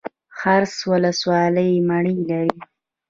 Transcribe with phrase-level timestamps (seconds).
[0.39, 2.57] څرخ ولسوالۍ مڼې لري؟